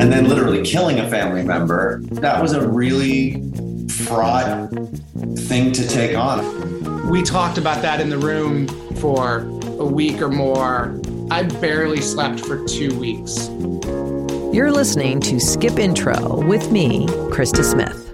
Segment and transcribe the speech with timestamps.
[0.00, 3.42] And then literally killing a family member, that was a really
[3.88, 4.70] fraught
[5.40, 7.10] thing to take on.
[7.10, 9.40] We talked about that in the room for
[9.78, 10.98] a week or more.
[11.30, 13.48] I barely slept for two weeks.
[14.54, 18.08] You're listening to Skip Intro with me, Krista Smith.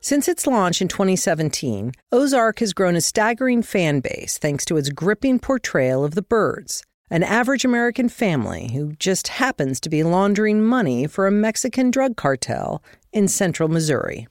[0.00, 4.88] Since its launch in 2017, Ozark has grown a staggering fan base thanks to its
[4.90, 10.62] gripping portrayal of the Byrdes, an average American family who just happens to be laundering
[10.62, 14.28] money for a Mexican drug cartel in central Missouri.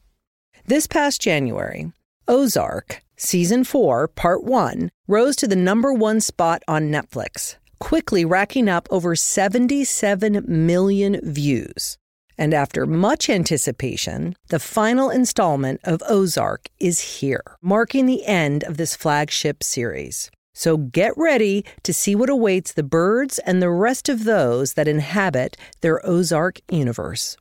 [0.65, 1.91] This past January,
[2.27, 8.69] Ozark, Season 4, Part 1, rose to the number one spot on Netflix, quickly racking
[8.69, 11.97] up over 77 million views.
[12.37, 18.77] And after much anticipation, the final installment of Ozark is here, marking the end of
[18.77, 20.29] this flagship series.
[20.57, 24.87] So get ready to see what awaits the Byrdes and the rest of those that
[24.87, 27.37] inhabit their Ozark universe.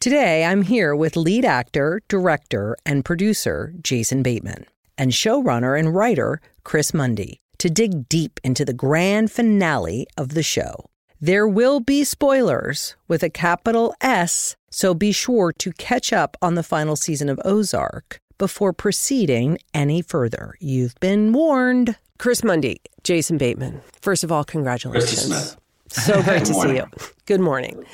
[0.00, 4.64] Today, I'm here with lead actor, director, and producer Jason Bateman,
[4.96, 10.42] and showrunner and writer Chris Mundy to dig deep into the grand finale of the
[10.42, 10.86] show.
[11.20, 16.54] There will be spoilers with a capital S, so be sure to catch up on
[16.54, 20.54] the final season of Ozark before proceeding any further.
[20.60, 21.96] You've been warned.
[22.18, 23.80] Chris Mundy, Jason Bateman.
[24.00, 25.56] First of all, congratulations.
[25.88, 26.84] So great to see you.
[27.26, 27.84] Good morning.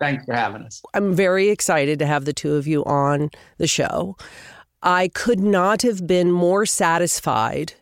[0.00, 0.82] Thanks for having us.
[0.92, 4.16] I'm very excited to have the two of you on the show.
[4.82, 7.74] I could not have been more satisfied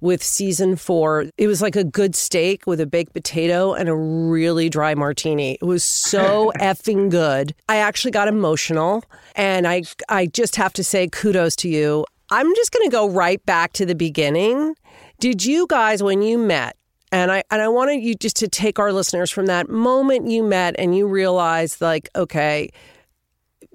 [0.00, 1.26] with season four.
[1.36, 5.58] It was like a good steak with a baked potato and a really dry martini.
[5.60, 7.54] It was so effing good.
[7.68, 9.04] I actually got emotional
[9.36, 12.04] and I I just have to say kudos to you.
[12.30, 14.76] I'm just going to go right back to the beginning.
[15.18, 16.76] Did you guys when you met
[17.12, 20.42] and I and I wanted you just to take our listeners from that moment you
[20.42, 22.70] met and you realized like okay,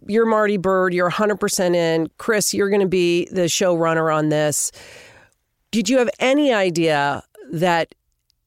[0.08, 2.08] you're Marty Byrde, you're 100% in.
[2.18, 4.72] Chris, you're going to be the showrunner on this.
[5.76, 7.22] Did you have any idea
[7.52, 7.94] that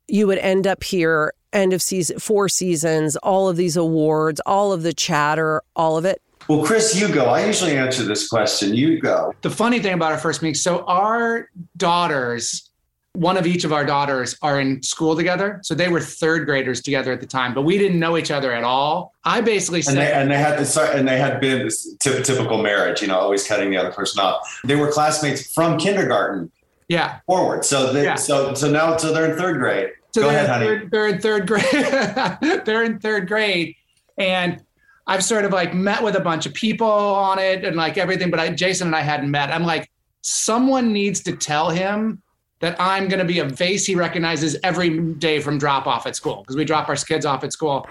[0.06, 4.72] you would end up here, end of season, four seasons, all of these awards, all
[4.72, 6.22] of the chatter, all of it?
[6.48, 7.26] Well, Chris, you go.
[7.26, 8.74] I usually answer this question.
[8.74, 9.34] You go.
[9.42, 12.70] The funny thing about our first meeting, so our daughters,
[13.12, 15.60] one of each of our daughters are in school together.
[15.64, 18.54] So they were third graders together at the time, but we didn't know each other
[18.54, 19.12] at all.
[19.24, 22.62] I basically said, and they, and they had this, and they had been this typical
[22.62, 24.62] marriage, you know, always cutting the other person off.
[24.64, 26.50] They were classmates from kindergarten
[26.88, 27.20] yeah.
[27.26, 27.64] Forward.
[27.64, 28.14] So they, yeah.
[28.14, 29.90] so so now so they're in third grade.
[30.14, 30.66] So Go ahead, honey.
[30.66, 32.62] Third, they're in third grade.
[32.64, 33.76] they're in third grade,
[34.16, 34.62] and
[35.08, 38.30] I've sort of like met with a bunch of people on it and like everything,
[38.30, 39.50] but I, Jason and I hadn't met.
[39.50, 39.90] I'm like,
[40.20, 42.22] someone needs to tell him
[42.60, 46.14] that I'm going to be a face he recognizes every day from drop off at
[46.14, 47.88] school because we drop our kids off at school.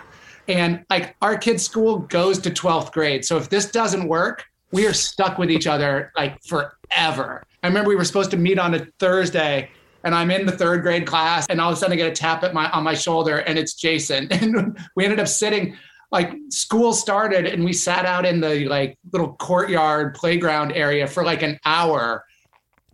[0.47, 3.25] And like our kids' school goes to 12th grade.
[3.25, 7.43] So if this doesn't work, we are stuck with each other like forever.
[7.67, 9.69] I remember we were supposed to meet on a Thursday
[10.05, 12.15] and I'm in the third grade class and all of a sudden I get a
[12.15, 14.29] tap at my on my shoulder and it's Jason.
[14.31, 15.75] And we ended up sitting
[16.09, 21.25] like school started and we sat out in the like little courtyard playground area for
[21.25, 22.23] like an hour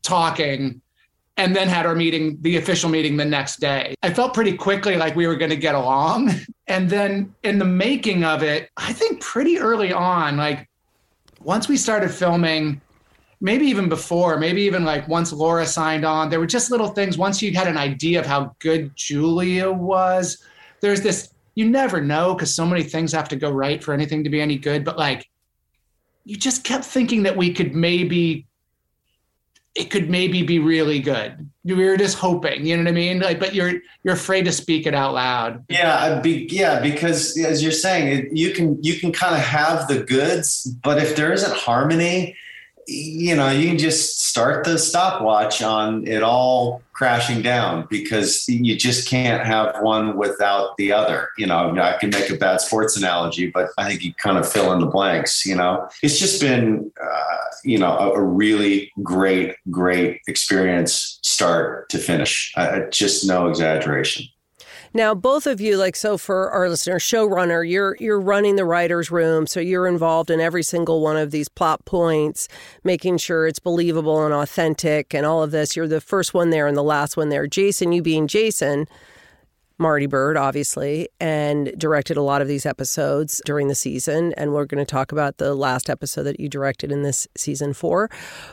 [0.02, 0.82] talking
[1.38, 3.94] and then had our meeting, the official meeting the next day.
[4.02, 6.32] I felt pretty quickly like we were going to get along.
[6.66, 10.70] And then in the making of it, I think pretty early on, like
[11.42, 12.82] once we started filming,
[13.44, 17.18] maybe even before, maybe even like once Laura signed on, there were just little things.
[17.18, 20.42] Once you had an idea of how good Julia was,
[20.80, 24.24] there's this, you never know because so many things have to go right for anything
[24.24, 24.86] to be any good.
[24.86, 25.30] But like,
[26.24, 28.48] you just kept thinking that we could maybe,
[29.76, 31.50] it could maybe be really good.
[31.66, 33.20] We were just hoping, you know what I mean?
[33.20, 33.74] Like, but you're
[34.04, 35.66] you're afraid to speak it out loud.
[35.68, 40.04] Yeah, be, yeah, because as you're saying, you can you can kind of have the
[40.04, 42.38] goods, but if there isn't harmony,
[42.88, 48.76] you know, you can just start the stopwatch on it all crashing down because you
[48.76, 51.30] just can't have one without the other.
[51.38, 54.52] You know, I can make a bad sports analogy, but I think you kind of
[54.52, 55.46] fill in the blanks.
[55.46, 61.90] You know, it's just been, uh, you know, a, a, really great, great experience start
[61.90, 62.52] to finish.
[62.56, 64.26] Uh, just no exaggeration.
[64.96, 69.10] Now, both of you, like so for our listener, showrunner, you're you're running the writers'
[69.10, 72.48] room, so you're involved in every single one of these plot points,
[72.84, 75.76] making sure it's believable and authentic, and all of this.
[75.76, 77.48] You're the first one there and the last one there.
[77.48, 78.88] Jason, you being Jason.
[79.80, 84.32] Marty Byrde, obviously, and directed a lot of these episodes during the season.
[84.38, 87.74] And we're going to talk about the last episode that you directed in this season
[87.74, 88.10] four.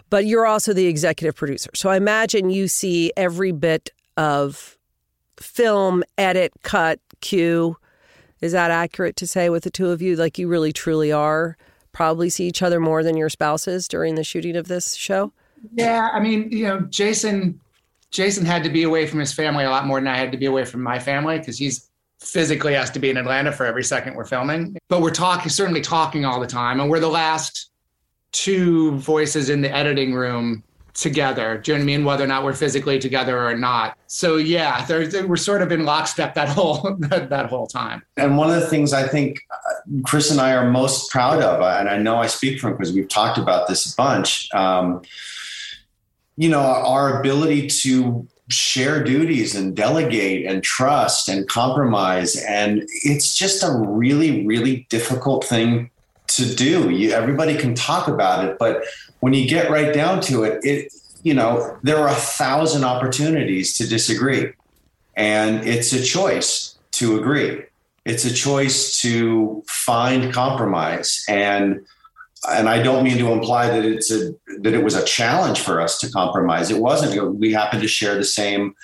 [0.08, 1.70] But you're also the executive producer.
[1.74, 4.78] So I imagine you see every bit of
[5.40, 7.76] film, edit, cut, cue.
[8.40, 10.16] Is that accurate to say with the two of you?
[10.16, 11.56] Like you really truly are
[11.92, 15.32] probably see each other more than your spouses during the shooting of this show?
[15.74, 17.60] Yeah, I mean, you know, Jason
[18.10, 20.38] Jason had to be away from his family a lot more than I had to
[20.38, 21.88] be away from my family because he's
[22.18, 24.76] physically has to be in Atlanta for every second we're filming.
[24.88, 27.70] But we're talking, certainly talking all the time, and we're the last
[28.32, 30.62] two voices in the editing room
[30.94, 31.58] together.
[31.58, 32.04] Do you know what I mean?
[32.04, 33.96] Whether or not we're physically together or not.
[34.06, 34.86] So yeah,
[35.24, 38.02] we're sort of in lockstep that whole that, that, whole time.
[38.16, 41.60] And one of the things I think uh, Chris and I are most proud of,
[41.60, 44.52] and I know I speak from because we've talked about this a bunch.
[44.54, 45.02] Um,
[46.36, 53.34] you know, our ability to share duties and delegate and trust and compromise, and it's
[53.34, 55.90] just a really, really difficult thing
[56.28, 56.90] to do.
[56.90, 58.84] You, everybody can talk about it, but
[59.20, 63.76] when you get right down to it, it you know there are a thousand opportunities
[63.78, 64.52] to disagree,
[65.16, 67.64] and it's a choice to agree.
[68.04, 71.84] It's a choice to find compromise and
[72.48, 75.80] and I don't mean to imply that it's a that it was a challenge for
[75.80, 76.70] us to compromise.
[76.70, 77.36] It wasn't.
[77.36, 78.74] We happened to share the same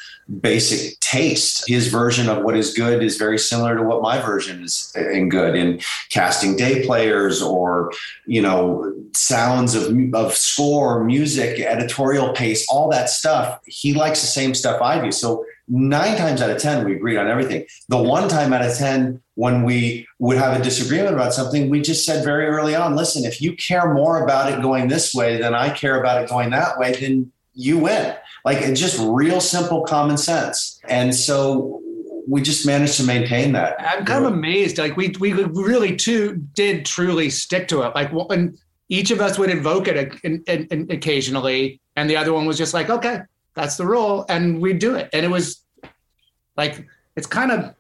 [0.41, 1.67] basic taste.
[1.67, 5.09] His version of what is good is very similar to what my version is uh,
[5.09, 5.81] in good in
[6.11, 7.93] casting day players or
[8.27, 13.59] you know sounds of of score, music, editorial pace, all that stuff.
[13.65, 15.11] He likes the same stuff I do.
[15.11, 17.67] So nine times out of 10, we agreed on everything.
[17.89, 21.81] The one time out of 10, when we would have a disagreement about something, we
[21.81, 25.41] just said very early on listen, if you care more about it going this way
[25.41, 28.15] than I care about it going that way, then you win.
[28.45, 30.81] Like it's just real simple common sense.
[30.89, 31.83] And so
[32.29, 33.77] we just managed to maintain that.
[33.79, 34.79] I'm kind of amazed.
[34.79, 37.95] Like we we really too did truly stick to it.
[37.95, 38.57] Like when
[38.89, 42.75] each of us would invoke it uh, in occasionally, and the other one was just
[42.75, 43.21] like, okay,
[43.57, 45.11] that's the rule, and we do it.
[45.13, 45.65] And it was
[46.57, 46.87] like
[47.17, 47.75] it's kind of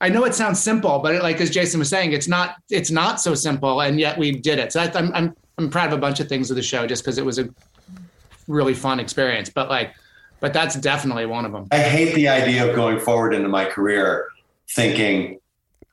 [0.00, 2.90] I know it sounds simple, but it, like as Jason was saying, it's not it's
[2.90, 4.72] not so simple, and yet we did it.
[4.72, 7.04] So I, I'm I'm I'm proud of a bunch of things of the show just
[7.04, 7.48] because it was a
[8.48, 9.50] really fun experience.
[9.50, 9.94] But like,
[10.40, 11.68] but that's definitely one of them.
[11.70, 14.28] I hate the idea of going forward into my career
[14.70, 15.38] thinking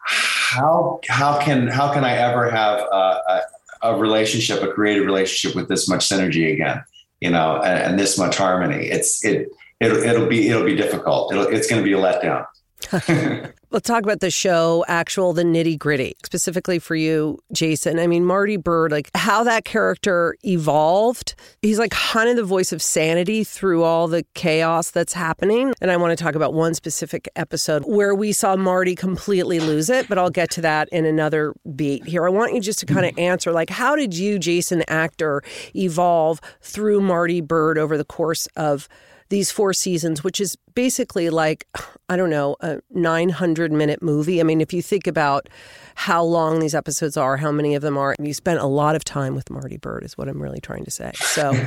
[0.06, 3.42] how how can how can I ever have a, a,
[3.84, 6.82] a relationship, a creative relationship with this much synergy again?
[7.20, 8.86] You know, and, and this much harmony.
[8.88, 9.50] It's it
[9.80, 11.32] it'll it'll be it'll be difficult.
[11.32, 12.46] It'll, it's going to be a letdown.
[13.70, 18.00] Let's talk about the show, actual, the nitty gritty, specifically for you, Jason.
[18.00, 21.36] I mean, Marty Byrde, like how that character evolved.
[21.62, 25.74] He's like kind of the voice of sanity through all the chaos that's happening.
[25.82, 29.90] And I want to talk about one specific episode where we saw Marty completely lose
[29.90, 32.26] it, but I'll get to that in another beat here.
[32.26, 35.44] I want you just to kind of answer, like, how did you, Jason, actor,
[35.76, 38.88] evolve through Marty Byrde over the course of
[39.30, 41.68] these four seasons, which is basically like,
[42.10, 44.40] I don't know, a 900 minute movie.
[44.40, 45.50] I mean, if you think about
[45.96, 49.04] how long these episodes are, how many of them are, you spent a lot of
[49.04, 51.12] time with Marty Byrde, is what I'm really trying to say.
[51.16, 51.52] So.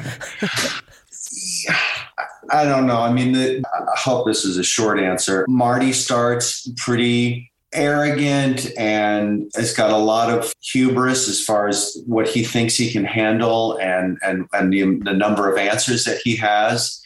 [2.50, 3.00] I don't know.
[3.00, 5.44] I mean, the, I hope this is a short answer.
[5.48, 12.28] Marty starts pretty arrogant and has got a lot of hubris as far as what
[12.28, 16.34] he thinks he can handle and and and the, the number of answers that he
[16.34, 17.00] has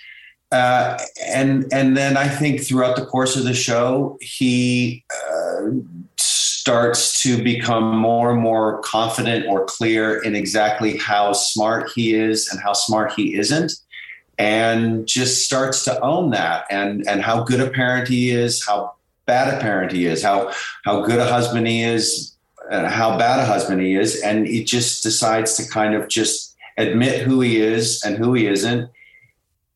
[0.53, 5.71] uh, and and then I think throughout the course of the show, he uh,
[6.17, 12.49] starts to become more and more confident or clear in exactly how smart he is
[12.49, 13.73] and how smart he isn't,
[14.39, 18.95] and just starts to own that and and how good a parent he is, how
[19.27, 20.53] bad a parent he is, how
[20.85, 22.37] how good a husband he is,
[22.71, 27.23] how bad a husband he is, and he just decides to kind of just admit
[27.23, 28.89] who he is and who he isn't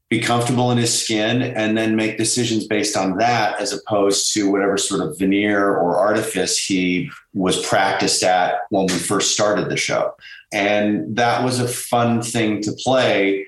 [0.08, 4.50] be comfortable in his skin and then make decisions based on that as opposed to
[4.50, 9.76] whatever sort of veneer or artifice he was practiced at when we first started the
[9.76, 10.14] show.
[10.50, 13.46] And that was a fun thing to play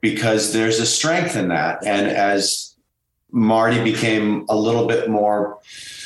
[0.00, 1.84] because there's a strength in that.
[1.84, 2.76] And as
[3.32, 5.58] Marty became a little bit more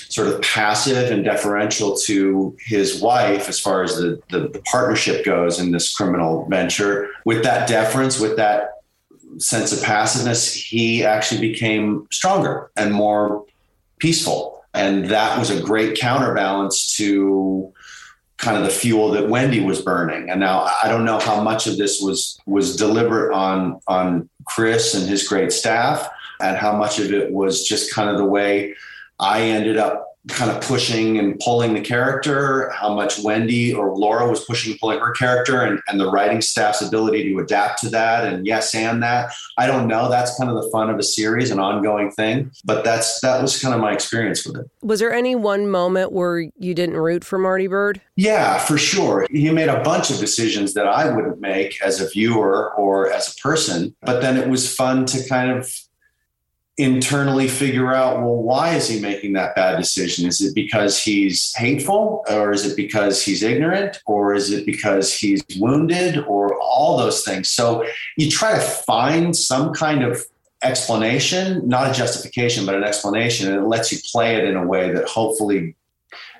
[0.08, 5.24] sort of passive and deferential to his wife as far as the, the, the partnership
[5.24, 8.73] goes in this criminal venture, with that deference, with that
[9.38, 13.44] sense of passiveness, he actually became stronger and more
[13.98, 14.64] peaceful.
[14.74, 17.72] And that was a great counterbalance to
[18.38, 20.28] kind of the fuel that Wendy was burning.
[20.28, 24.94] And now I don't know how much of this was was deliberate on on Chris
[24.94, 26.08] and his great staff,
[26.40, 28.74] and how much of it was just kind of the way
[29.20, 34.28] I ended up kind of pushing and pulling the character, how much Wendy or Laura
[34.28, 37.90] was pushing and pulling her character, and, and the writing staff's ability to adapt to
[37.90, 39.32] that and yes and that.
[39.58, 40.08] I don't know.
[40.08, 42.50] That's kind of the fun of a series, an ongoing thing.
[42.64, 44.70] But that's that was kind of my experience with it.
[44.82, 48.00] Was there any one moment where you didn't root for Marty Byrde?
[48.16, 49.26] Yeah, for sure.
[49.30, 53.34] He made a bunch of decisions that I wouldn't make as a viewer or as
[53.34, 53.94] a person.
[54.02, 55.70] But then it was fun to kind of
[56.76, 60.26] internally figure out well why is he making that bad decision?
[60.26, 65.14] Is it because he's hateful or is it because he's ignorant or is it because
[65.14, 67.48] he's wounded or all those things?
[67.48, 70.24] So you try to find some kind of
[70.64, 74.66] explanation not a justification but an explanation and it lets you play it in a
[74.66, 75.76] way that hopefully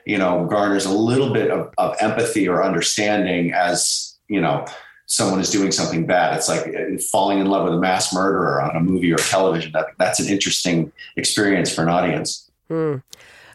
[0.07, 4.65] you know garners a little bit of, of empathy or understanding as you know
[5.07, 6.37] someone is doing something bad.
[6.37, 9.73] It's like falling in love with a mass murderer on a movie or television.
[9.73, 12.51] That, that's an interesting experience for an audience.
[12.69, 12.97] Hmm.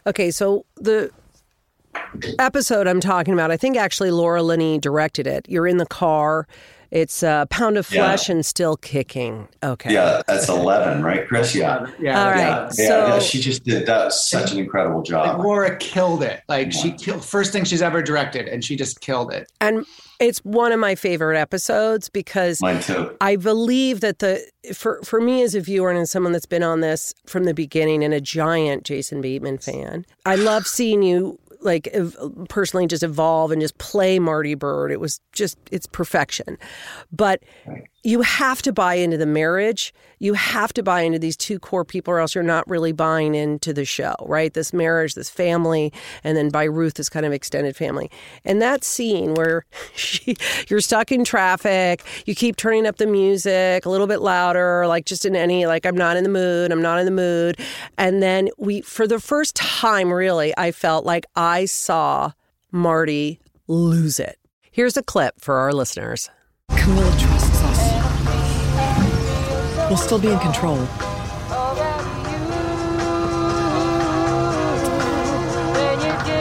[0.06, 1.10] Okay, so the
[2.38, 5.46] episode I'm talking about, I think actually Laura Linney directed it.
[5.48, 6.46] You're in the car.
[6.90, 8.34] It's a pound of flesh yeah.
[8.34, 9.46] and still kicking.
[9.62, 9.92] Okay.
[9.92, 11.54] Yeah, that's 11, right, Chris?
[11.54, 11.86] Yeah.
[12.00, 12.20] Yeah.
[12.20, 12.38] All right.
[12.38, 14.12] Yeah, so, yeah, she just did that.
[14.12, 15.36] Such an incredible job.
[15.36, 16.42] Like Laura killed it.
[16.48, 19.52] Like she killed, first thing she's ever directed, and she just killed it.
[19.60, 19.86] And
[20.20, 22.60] it's one of my favorite episodes because
[23.20, 26.62] I believe that the for for me as a viewer and as someone that's been
[26.62, 31.38] on this from the beginning and a giant Jason Bateman fan, I love seeing you
[31.62, 31.94] like
[32.48, 34.92] personally just evolve and just play Marty Byrde.
[34.92, 36.58] It was just it's perfection.
[37.10, 37.42] But
[38.02, 39.92] you have to buy into the marriage.
[40.18, 43.34] You have to buy into these two core people, or else you're not really buying
[43.34, 44.52] into the show, right?
[44.52, 45.92] This marriage, this family,
[46.24, 48.10] and then by Ruth, this kind of extended family.
[48.44, 49.64] And that scene where
[49.94, 50.36] she,
[50.68, 55.04] you're stuck in traffic, you keep turning up the music a little bit louder, like
[55.04, 57.58] just in any, like, I'm not in the mood, I'm not in the mood.
[57.98, 62.32] And then we, for the first time, really, I felt like I saw
[62.70, 64.38] Marty lose it.
[64.70, 66.30] Here's a clip for our listeners.
[69.90, 70.76] We'll still be in control.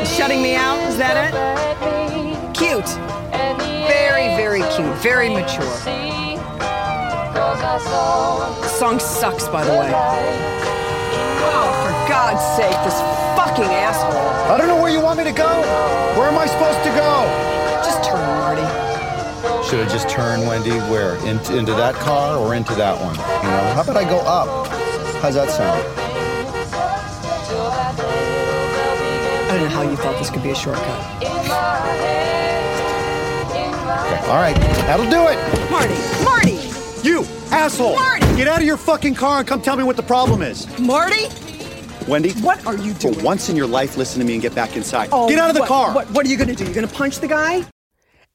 [0.05, 0.77] Shutting me out?
[0.87, 1.33] Is that it?
[2.53, 2.85] Cute.
[3.89, 4.95] Very, very cute.
[5.01, 5.65] Very mature.
[8.61, 9.91] The song sucks, by the way.
[11.41, 13.01] Oh, for God's sake, this
[13.35, 14.53] fucking asshole.
[14.53, 15.49] I don't know where you want me to go.
[16.15, 17.48] Where am I supposed to go?
[19.69, 19.87] Just turn, Marty.
[19.87, 21.15] Should I just turn Wendy where?
[21.27, 23.15] into into that car or into that one?
[23.15, 24.67] You know, how about I go up?
[25.21, 25.83] How's that sound?
[29.49, 30.85] I don't know how you thought this could be a shortcut.
[31.17, 31.27] Okay.
[34.29, 35.37] All right, that'll do it.
[35.71, 36.59] Marty, Marty!
[37.07, 37.95] You asshole!
[37.95, 38.25] Marty!
[38.35, 40.67] Get out of your fucking car and come tell me what the problem is.
[40.79, 41.27] Marty?
[42.07, 42.31] Wendy?
[42.41, 43.15] What are you doing?
[43.15, 45.09] For once in your life, listen to me and get back inside.
[45.11, 45.93] Oh, get out of the what, car!
[45.93, 46.63] What, what are you going to do?
[46.65, 47.65] You're going to punch the guy?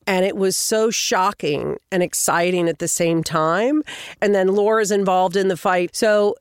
[0.06, 3.82] And it was so shocking and exciting at the same time.
[4.20, 5.94] And then Laura's involved in the fight.
[5.96, 6.36] So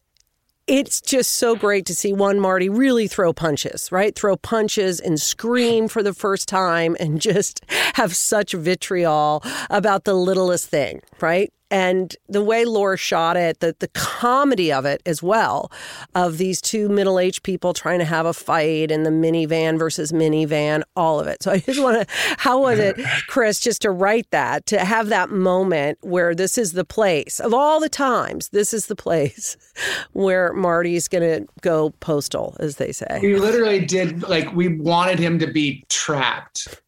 [0.65, 4.15] it's just so great to see one Marty really throw punches, right?
[4.15, 7.62] Throw punches and scream for the first time and just
[7.96, 11.51] have such vitriol about the littlest thing, right?
[11.74, 15.72] and the way Laura shot it, the the comedy of it as well,
[16.13, 20.12] of these two middle aged people trying to have a fight and the minivan versus
[20.12, 21.42] minivan, all of it.
[21.42, 25.10] So I just want to, how was it, Chris, just to write that, to have
[25.10, 29.58] that moment where this is the place of all the times, this is the place
[30.13, 33.20] where Marty's going to go postal, as they say.
[33.24, 36.83] We literally did like we wanted him to be trapped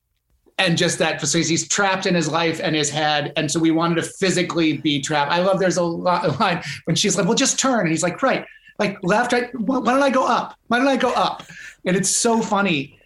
[0.57, 3.33] and just that so he's trapped in his life and his head.
[3.35, 5.31] And so we wanted to physically be trapped.
[5.31, 7.81] I love there's a line when she's like well just turn.
[7.81, 8.45] And he's like right.
[8.79, 10.57] Like left right why don't i go up?
[10.67, 11.43] Why don't i go up?
[11.85, 12.97] And it's so funny.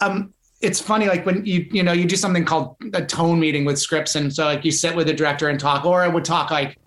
[0.00, 3.64] Um it's funny like when you you know you do something called a tone meeting
[3.64, 4.16] with scripts.
[4.16, 6.78] And so like you sit with the director and talk or i would talk like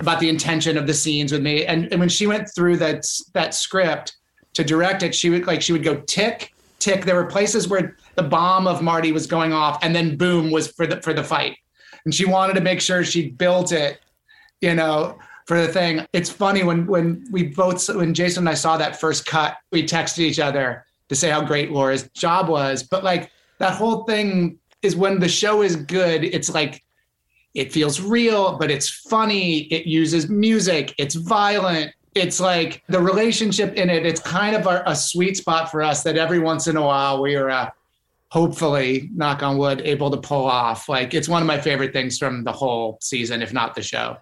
[0.00, 1.64] about the intention of the scenes with me.
[1.64, 4.16] And, and when she went through that that script
[4.54, 6.52] to direct it she would like she would go tick
[6.86, 10.52] tick there were places where the bomb of Marty was going off, and then boom
[10.52, 11.56] was for the for the fight.
[12.04, 13.98] And she wanted to make sure she built it,
[14.60, 16.06] you know, for the thing.
[16.12, 19.82] It's funny when when we both when Jason and I saw that first cut, we
[19.82, 22.84] texted each other to say how great Laura's job was.
[22.84, 26.84] But like that whole thing is when the show is good, it's like
[27.54, 29.62] it feels real, but it's funny.
[29.72, 30.94] It uses music.
[30.98, 31.90] It's violent.
[32.16, 34.06] It's like the relationship in it.
[34.06, 37.20] It's kind of a, a sweet spot for us that every once in a while
[37.20, 37.70] we are uh,
[38.30, 40.88] hopefully, knock on wood, able to pull off.
[40.88, 44.16] Like it's one of my favorite things from the whole season, if not the show.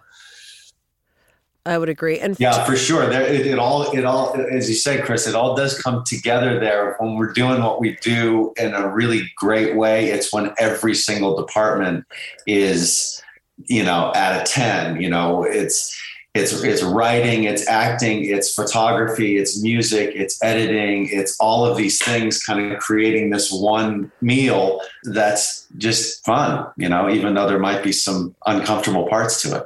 [1.67, 2.19] I would agree.
[2.19, 3.07] And Yeah, for sure.
[3.07, 6.59] There, it, it all, it all, as you said, Chris, it all does come together
[6.59, 10.11] there when we're doing what we do in a really great way.
[10.11, 12.05] It's when every single department
[12.45, 13.19] is,
[13.63, 15.01] you know, at a ten.
[15.01, 15.99] You know, it's
[16.35, 22.03] it's it's writing, it's acting, it's photography, it's music, it's editing, it's all of these
[22.03, 26.67] things kind of creating this one meal that's just fun.
[26.77, 29.63] You know, even though there might be some uncomfortable parts to it.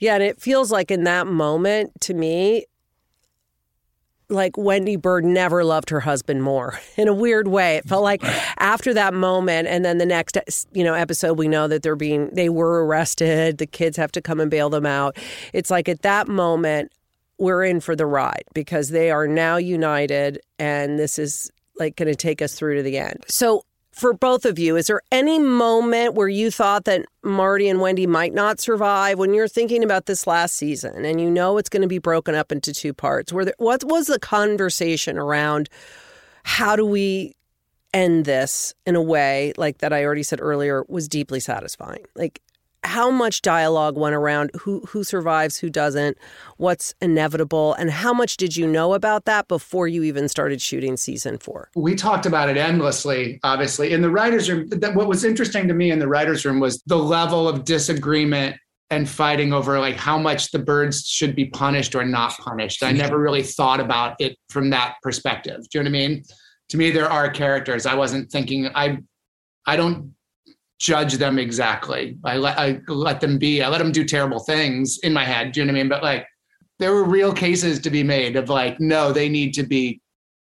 [0.00, 2.66] Yeah, and it feels like in that moment to me,
[4.32, 7.76] like Wendy Byrde never loved her husband more in a weird way.
[7.76, 8.24] It felt like
[8.58, 10.38] after that moment, and then the next,
[10.72, 13.58] you know, episode, we know that they're being, they were arrested.
[13.58, 15.16] The kids have to come and bail them out.
[15.52, 16.92] It's like at that moment,
[17.38, 22.08] we're in for the ride because they are now united, and this is like going
[22.08, 23.24] to take us through to the end.
[23.26, 27.80] So for both of you, is there any moment where you thought that Marty and
[27.80, 31.68] Wendy might not survive when you're thinking about this last season and you know it's
[31.68, 33.32] going to be broken up into two parts?
[33.32, 35.68] Where there, what was the conversation around
[36.42, 37.36] how do we
[37.92, 42.04] end this in a way like that I already said earlier was deeply satisfying?
[42.16, 42.40] Like
[42.84, 46.18] how much dialogue went around who who survives, who doesn't,
[46.56, 50.96] what's inevitable, and how much did you know about that before you even started shooting
[50.96, 51.70] season four?
[51.74, 53.92] We talked about it endlessly, obviously.
[53.92, 56.98] In the writers' room, what was interesting to me in the writers' room was the
[56.98, 58.56] level of disagreement
[58.90, 62.82] and fighting over like how much the Byrdes should be punished or not punished.
[62.82, 65.60] I never really thought about it from that perspective.
[65.70, 66.22] Do you know what I mean?
[66.68, 67.86] To me, there are characters.
[67.86, 68.98] I wasn't thinking I
[69.66, 70.14] I don't
[70.82, 72.18] judge them exactly.
[72.24, 73.62] I let I let them be.
[73.62, 75.52] I let them do terrible things in my head.
[75.52, 75.88] Do you know what I mean?
[75.88, 76.26] But like
[76.80, 80.00] there were real cases to be made of like, no, they need to be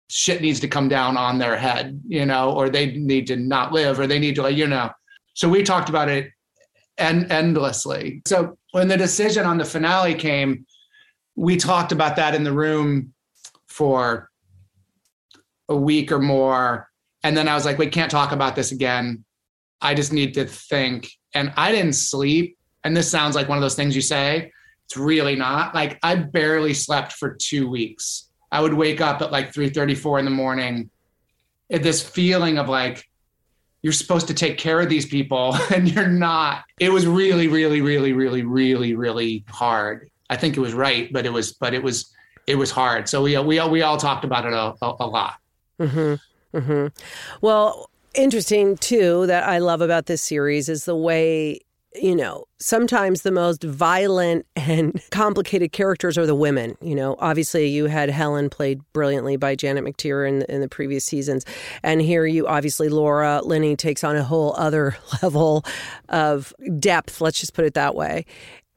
[0.09, 3.73] shit needs to come down on their head, you know, or they need to not
[3.73, 4.91] live, or they need to like, you know.
[5.35, 6.31] So we talked about it
[6.97, 8.23] and endlessly.
[8.27, 10.65] So when the decision on the finale came,
[11.37, 13.13] we talked about that in the room
[13.69, 14.31] for
[15.69, 16.89] a week or more.
[17.23, 19.25] And then I was like, we can't talk about this again
[19.81, 21.11] I just need to think.
[21.35, 22.59] And I didn't sleep.
[22.85, 24.53] And this sounds like one of those things you say.
[24.87, 25.75] It's really not.
[25.75, 28.29] Like I barely slept for two weeks.
[28.53, 30.91] I would wake up at like 3 34 in the morning.
[31.69, 33.07] This feeling of like,
[33.83, 36.65] you're supposed to take care of these people and you're not.
[36.81, 40.11] It was really, really, really, really, really, really hard.
[40.29, 42.13] I think it was right, but it was, but it was,
[42.47, 43.09] it was hard.
[43.09, 45.37] So we, we, we all talked about it a, a, a lot.
[45.81, 46.59] Mm-hmm.
[46.59, 46.87] Mm-hmm.
[47.41, 51.61] Well, interesting too that I love about this series is the way
[51.97, 56.77] you know, sometimes the most violent and complicated characters are the women.
[56.81, 61.05] You know, obviously you had Helen played brilliantly by Janet McTeer in, in the previous
[61.05, 61.45] seasons.
[61.83, 65.65] And here you obviously Laura Linney takes on a whole other level
[66.09, 68.25] of depth, let's just put it that way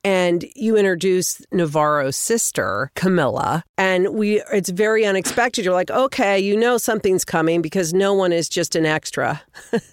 [0.04, 5.64] and you introduce Navarro's sister, Camilla, and we it's very unexpected.
[5.64, 9.42] You're like, okay, you know something's coming because no one is just an extra.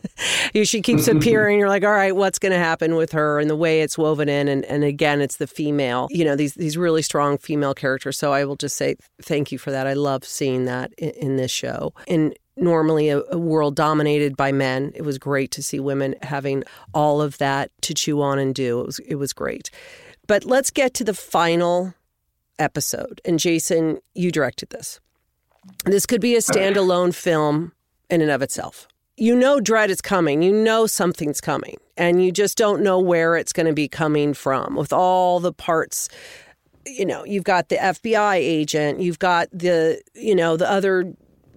[0.65, 1.59] she keeps appearing.
[1.59, 4.29] You're like, all right, what's going to happen with her and the way it's woven
[4.29, 6.09] in, and, and again, it's the female.
[6.11, 8.19] You know these these really strong female characters.
[8.19, 9.87] So I will just say thank you for that.
[9.87, 11.95] I love seeing that in, in this show.
[12.09, 14.93] And normally a, a, world dominated by men.
[14.95, 18.81] It was great to see women having all of that to chew on and do.
[18.81, 19.71] It was it was great.
[20.27, 21.95] But let's get to the final
[22.59, 23.21] episode.
[23.25, 25.01] And Jason, you directed this.
[25.85, 27.73] This could be a standalone film
[28.09, 28.87] in and of itself.
[29.17, 30.43] You know dread is coming.
[30.43, 31.77] You know something's coming.
[31.97, 35.53] And you just don't know where it's going to be coming from with all the
[35.53, 36.09] parts
[36.87, 41.13] you know, you've got the FBI agent, you've got the, you know, the other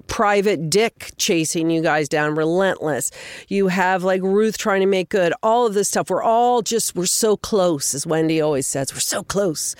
[0.07, 3.11] private dick chasing you guys down, relentless.
[3.47, 6.09] You have like Ruth trying to make good, all of this stuff.
[6.09, 9.75] We're all just, we're so close, as Wendy always says, we're so close.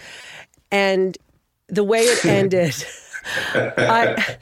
[0.71, 1.17] And
[1.67, 2.75] the way it ended,
[3.53, 4.37] I.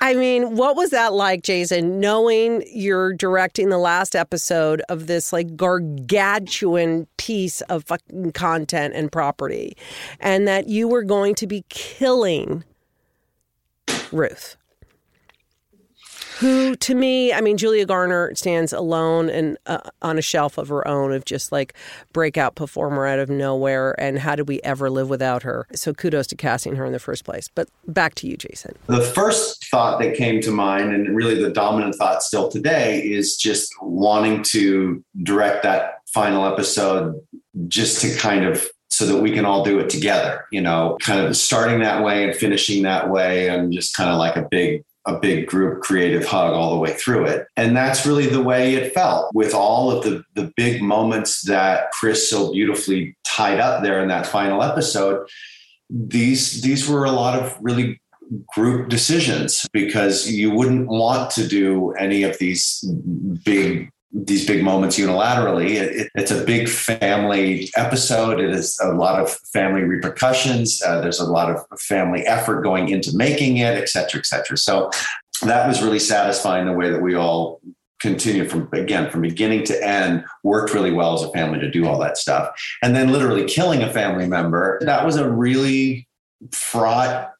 [0.00, 5.32] I mean, what was that like, Jason, knowing you're directing the last episode of this
[5.32, 9.74] like gargantuan piece of fucking content and property
[10.20, 12.64] and that you were going to be killing
[14.14, 14.56] Ruth.
[16.40, 20.68] Who, to me, I mean, Julia Garner stands alone and uh, on a shelf of
[20.68, 21.74] her own of just like
[22.12, 23.94] breakout performer out of nowhere.
[24.00, 25.68] And how did we ever live without her?
[25.74, 27.48] So kudos to casting her in the first place.
[27.54, 28.74] But back to you, Jason.
[28.88, 33.36] The first thought that came to mind, and really the dominant thought still today, is
[33.36, 37.20] just wanting to direct that final episode
[37.68, 41.20] just to kind of so that we can all do it together, you know, kind
[41.20, 44.84] of starting that way and finishing that way and just kind of like a big
[45.06, 47.46] a big group creative hug all the way through it.
[47.56, 51.90] And that's really the way it felt with all of the, the big moments that
[51.90, 55.28] Chris so beautifully tied up there in that final episode.
[55.90, 58.00] These these were a lot of really
[58.54, 62.82] group decisions because you wouldn't want to do any of these
[63.44, 65.74] big these big moments unilaterally.
[65.74, 68.38] It, it's a big family episode.
[68.38, 70.80] It is a lot of family repercussions.
[70.80, 74.56] Uh, there's a lot of family effort going into making it, et cetera, et cetera.
[74.56, 74.90] So
[75.42, 77.60] that was really satisfying the way that we all
[78.00, 81.88] continued from again from beginning to end worked really well as a family to do
[81.88, 86.06] all that stuff and then literally killing a family member that was a really
[86.52, 87.33] fraught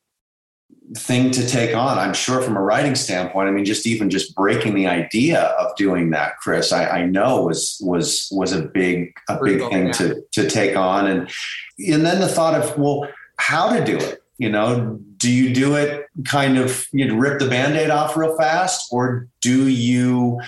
[0.99, 4.35] thing to take on i'm sure from a writing standpoint i mean just even just
[4.35, 9.15] breaking the idea of doing that chris i, I know was was was a big
[9.29, 11.07] a big thing to to take on.
[11.07, 11.31] And
[11.79, 14.23] and then the thought of well how to do it?
[14.39, 18.37] You know do you do it kind of you know, rip the band-aid off real
[18.37, 20.41] fast or do you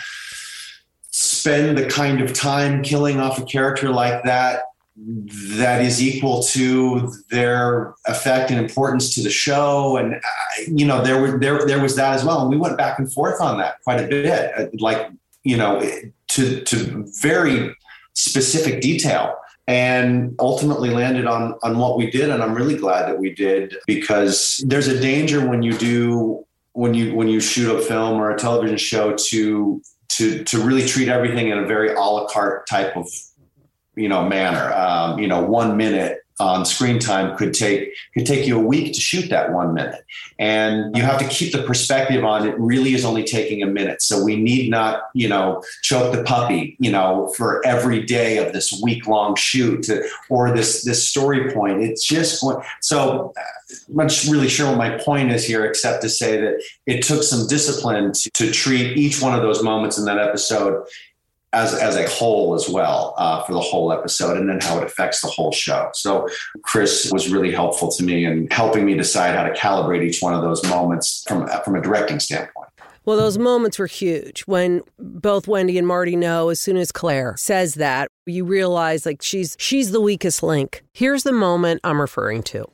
[1.11, 4.65] spend the kind of time killing off a character like that
[4.99, 9.97] that is equal to their effect and importance to the show.
[9.97, 10.21] And uh,
[10.67, 12.41] you know there were there there was that as well.
[12.41, 15.11] And we went back and forth on that quite a bit uh, like
[15.45, 15.81] you know
[16.29, 17.75] to to very
[18.15, 19.37] specific detail.
[19.69, 22.31] And ultimately landed on on what we did.
[22.31, 26.95] And I'm really glad that we did because there's a danger when you do when
[26.95, 31.09] you when you shoot a film or a television show to to to really treat
[31.09, 33.09] everything in a very a la carte type of
[33.97, 34.73] you know manner.
[34.73, 38.93] Um, you know, one minute on screen time could take could take you a week
[38.93, 40.05] to shoot that one minute,
[40.39, 42.55] and you have to keep the perspective on it.
[42.59, 46.77] Really, is only taking a minute, so we need not you know choke the puppy
[46.79, 51.53] you know for every day of this week long shoot to, or this this story
[51.53, 51.83] point.
[51.83, 52.45] It's just
[52.81, 53.33] so.
[53.89, 57.25] I'm not really sure what my point is here, except to say that it took
[57.25, 60.87] some discipline to, to treat each one of those moments in that episode
[61.53, 64.85] as as a whole as well uh, for the whole episode, and then how it
[64.85, 65.91] affects the whole show.
[65.95, 66.29] So
[66.63, 70.35] Chris was really helpful to me in helping me decide how to calibrate each one
[70.35, 72.69] of those moments from from a directing standpoint.
[73.07, 77.37] Well, those moments were huge when both Wendy and Marty know as soon as Claire
[77.39, 80.83] says that, you realize like she's she's the weakest link.
[80.93, 82.67] Here's the moment I'm referring to.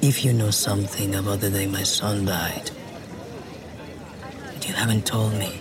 [0.00, 2.70] If you know something about the day my son died,
[4.54, 5.60] but you haven't told me,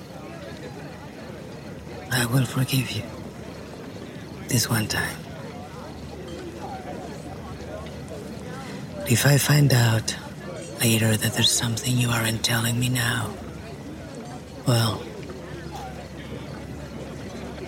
[2.11, 3.03] I will forgive you.
[4.47, 5.17] This one time.
[9.07, 10.15] If I find out
[10.79, 13.33] later that there's something you aren't telling me now,
[14.67, 15.01] well,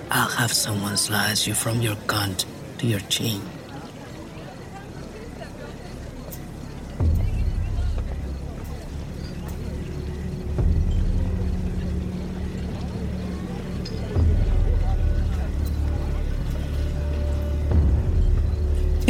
[0.09, 2.45] I'll have someone slice you from your cunt
[2.79, 3.41] to your chin.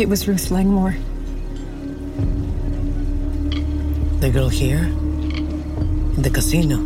[0.02, 0.96] It was Ruth Langmore.
[4.20, 4.80] The girl here?
[4.80, 6.78] In the casino?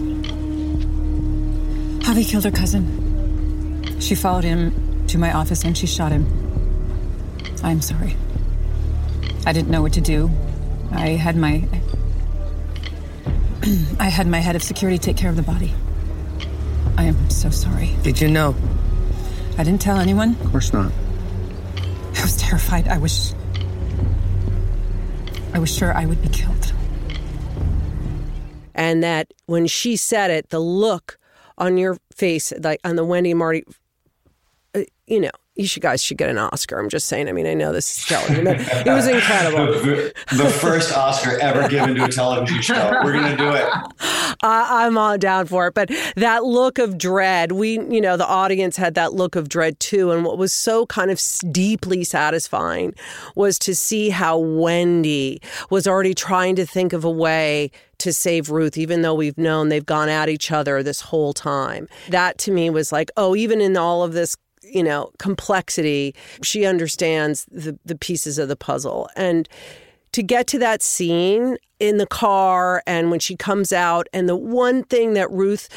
[2.01, 4.01] Javi killed her cousin.
[4.01, 6.25] She followed him to my office and she shot him.
[7.63, 8.17] I'm sorry.
[9.45, 10.29] I didn't know what to do.
[10.91, 11.63] I had my.
[13.97, 15.73] I had my head of security take care of the body.
[16.97, 17.95] I am so sorry.
[18.03, 18.55] Did you know?
[19.57, 20.35] I didn't tell anyone.
[20.41, 20.91] Of course not.
[22.55, 22.87] I was terrified.
[22.87, 23.35] I was.
[25.53, 26.73] I was sure I would be killed.
[28.73, 31.17] And that when she said it, the look
[31.57, 33.63] on your face, like on the Wendy and Marty,
[34.73, 36.79] uh, you know, you should guys should get an Oscar.
[36.79, 37.27] I'm just saying.
[37.27, 39.65] I mean, I know this is television, but it was incredible.
[39.65, 43.01] the, the, first Oscar ever given to a television show.
[43.03, 43.67] We're gonna do it.
[44.41, 45.73] I'm all down for it.
[45.73, 49.79] But that look of dread, we, you know, the audience had that look of dread
[49.79, 50.11] too.
[50.11, 51.21] And what was so kind of
[51.51, 52.93] deeply satisfying
[53.35, 58.49] was to see how Wendy was already trying to think of a way to save
[58.49, 61.87] Ruth, even though we've known they've gone at each other this whole time.
[62.09, 64.35] That to me was like, oh, even in all of this
[64.67, 66.15] you know, complexity.
[66.41, 69.09] She understands the, the pieces of the puzzle.
[69.15, 69.47] And
[70.15, 74.35] to get to that scene in the car and when she comes out, and the
[74.37, 75.67] one thing that Ruth,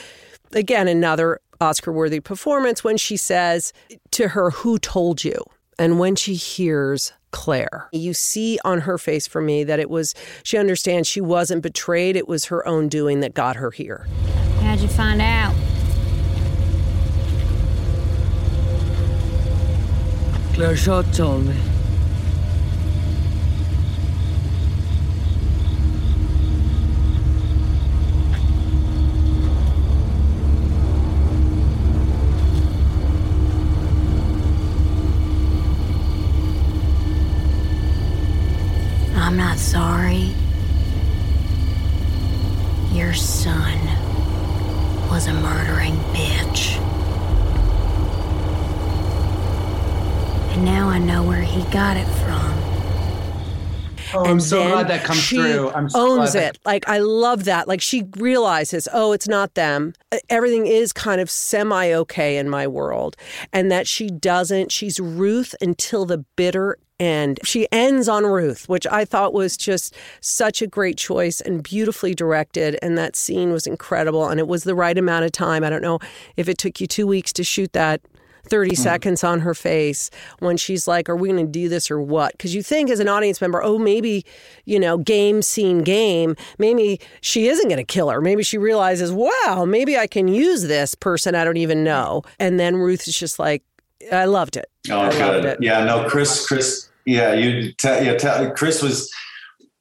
[0.53, 3.73] again, another Oscar worthy performance, when she says
[4.13, 5.43] to her, Who told you?
[5.77, 10.15] And when she hears Claire, you see on her face for me that it was,
[10.45, 12.15] she understands she wasn't betrayed.
[12.15, 14.07] It was her own doing that got her here.
[14.61, 15.53] How'd you find out?
[20.55, 21.57] Claire Shaw told me.
[39.29, 40.33] I'm not sorry.
[42.97, 43.79] Your son
[45.11, 46.79] was a murdering bitch.
[50.55, 52.48] And now I know where he got it from.
[54.15, 55.71] Oh, I'm so glad that comes she through.
[55.71, 56.61] I'm so owns glad that- it.
[56.65, 57.69] Like I love that.
[57.69, 59.93] Like she realizes, oh, it's not them.
[60.13, 63.17] Uh, Everything is kind of semi okay in my world,
[63.53, 64.73] and that she doesn't.
[64.73, 67.39] She's Ruth until the bitter end.
[67.45, 72.15] She ends on Ruth, which I thought was just such a great choice and beautifully
[72.15, 72.77] directed.
[72.83, 75.63] And that scene was incredible, and it was the right amount of time.
[75.65, 75.99] I don't know
[76.37, 78.01] if it took you two weeks to shoot that.
[78.49, 78.83] 30 mm-hmm.
[78.83, 82.33] seconds on her face when she's like, Are we going to do this or what?
[82.33, 84.25] Because you think as an audience member, oh, maybe,
[84.65, 88.21] you know, game, scene, game, maybe she isn't going to kill her.
[88.21, 92.23] Maybe she realizes, wow, maybe I can use this person I don't even know.
[92.39, 93.63] And then Ruth is just like,
[94.13, 94.71] I loved it.
[94.91, 95.45] Oh, I good.
[95.45, 95.59] it.
[95.61, 99.13] Yeah, no, Chris, Chris, yeah, you, te- yeah, te- Chris was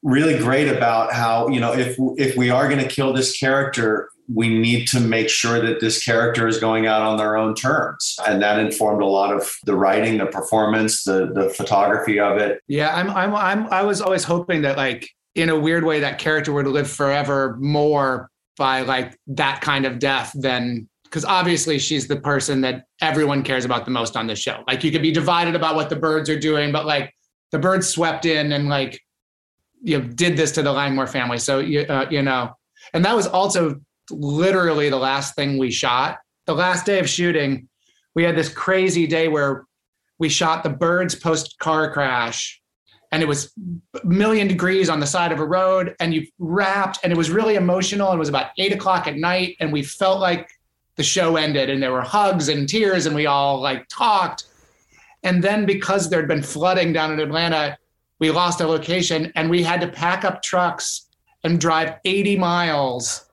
[0.03, 4.09] really great about how you know if if we are going to kill this character,
[4.33, 8.15] we need to make sure that this character is going out on their own terms,
[8.27, 12.61] and that informed a lot of the writing, the performance, the the photography of it.
[12.67, 16.19] Yeah, I'm, I'm, I'm, I was always hoping that, like, in a weird way, that
[16.19, 22.07] character would live forever more by like that kind of death than because obviously she's
[22.07, 24.63] the person that everyone cares about the most on the show.
[24.67, 27.13] Like, you could be divided about what the Byrdes are doing, but like
[27.51, 28.99] the Byrdes swept in and like
[29.81, 31.37] you know did this to the Langmore family.
[31.37, 32.51] So you, uh, you know,
[32.93, 36.19] and that was also literally the last thing we shot.
[36.45, 37.67] The last day of shooting,
[38.15, 39.65] we had this crazy day where
[40.19, 42.61] we shot the Byrdes post car crash
[43.11, 43.53] and it was
[44.03, 47.29] a million degrees on the side of a road and you wrapped and it was
[47.29, 50.49] really emotional it was about eight o'clock at night and we felt like
[50.95, 54.45] the show ended and there were hugs and tears and we all like talked
[55.23, 57.77] and then because there'd been flooding down in atlanta
[58.19, 61.07] we lost our location and we had to pack up trucks
[61.43, 63.26] and drive 80 miles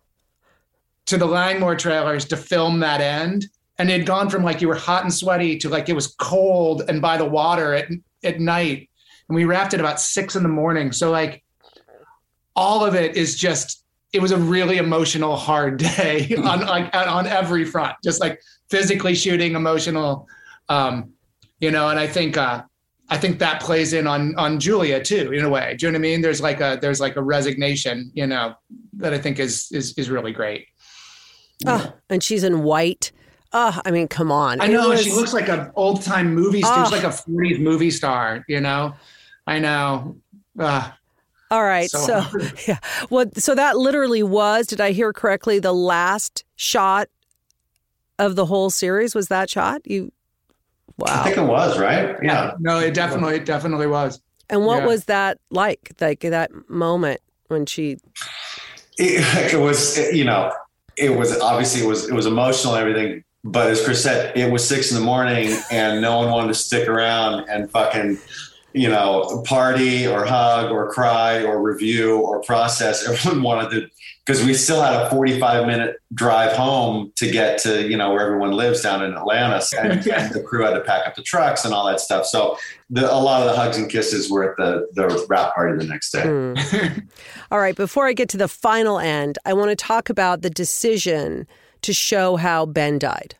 [1.07, 3.47] to the langmore trailers to film that end.
[3.79, 6.15] And it had gone from like you were hot and sweaty to like it was
[6.19, 7.89] cold and by the water at,
[8.23, 8.89] at night.
[9.29, 10.93] And we wrapped at about six in the morning.
[10.93, 11.43] So like
[12.55, 17.27] all of it is just it was a really emotional hard day on like on
[17.27, 17.97] every front.
[18.03, 18.41] Just like
[18.71, 20.27] physically shooting emotional
[20.71, 21.13] um
[21.61, 22.63] you know and i think uh
[23.11, 25.75] i think that plays in on on julia too in a way.
[25.77, 26.21] Do you know what i mean?
[26.23, 28.55] There's like a there's like a resignation you know
[28.95, 30.69] that i think is is is really great
[31.67, 33.13] Oh, and she's in white.
[33.53, 34.61] Oh, I mean, come on.
[34.61, 36.85] I know was- she looks like an old time movie star.
[36.87, 36.97] She's Oh.
[36.97, 38.95] like a 40s movie star, you know?
[39.47, 40.17] I know.
[40.59, 40.91] Uh,
[41.51, 41.89] All right.
[41.91, 42.25] So So,
[42.69, 42.79] yeah.
[43.11, 47.09] Well, so that literally was, did I hear correctly, the last shot
[48.19, 49.83] of the whole series was that shot?
[49.85, 50.11] You
[50.99, 51.07] wow.
[51.09, 52.17] I think it was right.
[52.23, 52.53] Yeah.
[52.59, 54.21] no, it definitely, it definitely was.
[54.51, 54.87] And what Yeah.
[54.87, 55.93] was that like?
[56.01, 57.99] Like that moment when she
[58.99, 60.53] it, it was you know
[60.97, 64.51] it was obviously it was it was emotional and everything but as chris said it
[64.51, 68.19] was six in the morning and no one wanted to stick around and fucking
[68.75, 73.09] you know party or hug or cry or review or process.
[73.09, 73.91] Everyone wanted to
[74.25, 78.27] because we still had a 45 minute drive home to get to you know where
[78.27, 81.65] everyone lives down in atlanta and, and the crew had to pack up the trucks
[81.65, 82.57] and all that stuff so
[82.91, 85.85] the, a lot of the hugs and kisses were at the the wrap party the
[85.85, 86.55] next day Hmm.
[87.51, 90.51] All right, before I get to the final end, I want to talk about the
[90.51, 91.47] decision
[91.83, 93.37] to show how Ben died.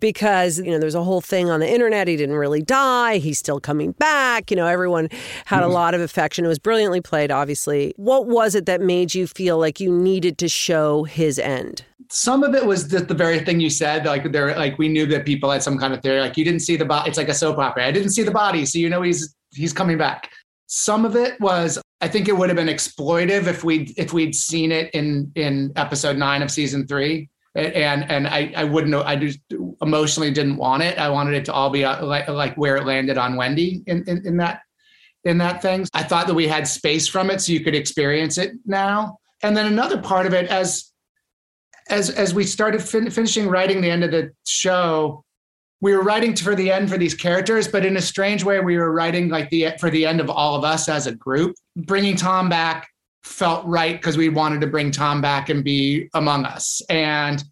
[0.00, 2.08] Because, you know, there's a whole thing on the internet.
[2.08, 3.18] He didn't really die.
[3.18, 4.50] He's still coming back.
[4.50, 5.08] You know, everyone
[5.46, 5.72] had a mm.
[5.72, 6.44] lot of affection.
[6.44, 7.94] It was brilliantly played, obviously.
[7.96, 11.84] What was it that made you feel like you needed to show his end?
[12.10, 14.04] Some of it was the, the very thing you said.
[14.04, 16.20] Like there, like we knew that people had some kind of theory.
[16.20, 17.08] Like you didn't see the body.
[17.08, 17.86] It's like a soap opera.
[17.86, 20.30] I didn't see the body, so you know he's he's coming back.
[20.68, 24.34] Some of it was, I think it would have been exploitive if we if we'd
[24.34, 27.28] seen it in in episode nine of season three.
[27.54, 29.02] And and I I wouldn't know.
[29.02, 29.40] I just
[29.82, 30.98] emotionally didn't want it.
[30.98, 34.04] I wanted it to all be uh, like like where it landed on Wendy in
[34.08, 34.60] in, in that
[35.24, 35.86] in that thing.
[35.92, 39.18] I thought that we had space from it so you could experience it now.
[39.42, 40.92] And then another part of it, as
[41.88, 45.24] as as we started fin- finishing writing the end of the show,
[45.80, 48.76] we were writing for the end for these characters, but in a strange way, we
[48.76, 51.54] were writing like the for the end of all of us as a group.
[51.76, 52.88] Bringing Tom back
[53.24, 56.80] felt right because we wanted to bring Tom back and be among us.
[56.88, 57.42] And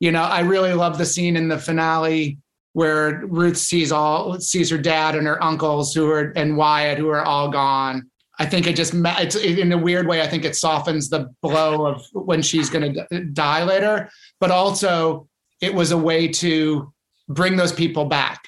[0.00, 2.38] you know, I really love the scene in the finale
[2.72, 7.08] where Ruth sees all sees her dad and her uncles who are and Wyatt who
[7.08, 8.10] are all gone.
[8.38, 10.20] I think it just it's in a weird way.
[10.20, 15.26] I think it softens the blow of when she's going to die later, but also
[15.62, 16.92] it was a way to
[17.28, 18.42] bring those people back.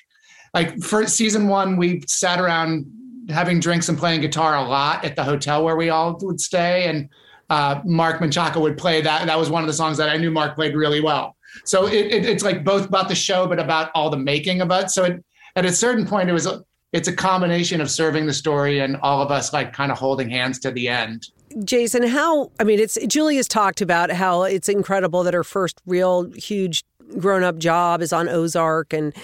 [0.53, 2.85] Like for season one, we sat around
[3.31, 6.87] having drinks and playing guitar a lot at the hotel where we all would stay,
[6.87, 7.09] and
[7.49, 9.27] uh, Marc Menchaca would play that.
[9.27, 11.35] That was one of the songs that I knew Marc played really well.
[11.65, 14.71] So it, it, it's like both about the show, but about all the making of
[14.71, 14.91] it.
[14.91, 15.25] So it,
[15.57, 16.47] at a certain point, it was
[16.93, 20.31] it's a combination of serving the story and all of us like kind of holding
[20.31, 21.27] hands to the end.
[21.65, 26.31] Jason, how I mean, it's Julia's talked about how it's incredible that her first real
[26.33, 26.85] huge
[27.19, 28.93] grown up job is on Ozark.
[28.93, 29.15] And,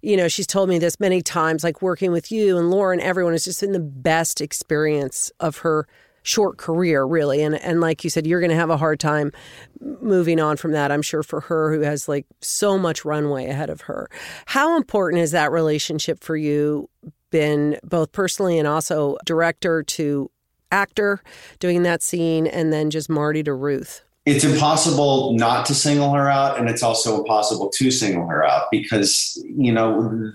[0.00, 3.32] you know, she's told me this many times, like working with you and Lauren, everyone
[3.32, 5.86] has just been the best experience of her
[6.22, 7.42] short career, really.
[7.42, 9.32] And and like you said, you're going to have a hard time
[9.80, 10.90] moving on from that.
[10.90, 14.08] I'm sure for her, who has like so much runway ahead of her.
[14.46, 16.88] How important has that relationship for you
[17.30, 20.30] been, both personally and also director to
[20.70, 21.20] actor,
[21.58, 24.02] doing that scene, and then just Marty to Ruth?
[24.24, 28.68] It's impossible not to single her out, and it's also impossible to single her out
[28.70, 30.30] because you know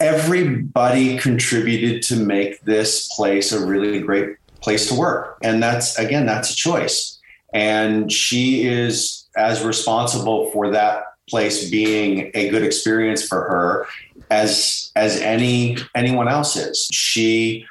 [0.00, 5.38] everybody contributed to make this place a really great place to work.
[5.44, 7.20] And that's, again, that's a choice.
[7.54, 13.86] And she is as responsible for that place being a good experience for her
[14.28, 16.88] as as any anyone else is.
[16.92, 17.64] She